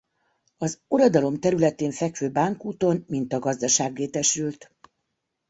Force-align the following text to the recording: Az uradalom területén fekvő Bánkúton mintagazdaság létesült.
Az 0.57 0.79
uradalom 0.87 1.39
területén 1.39 1.91
fekvő 1.91 2.29
Bánkúton 2.31 3.05
mintagazdaság 3.07 3.97
létesült. 3.97 4.71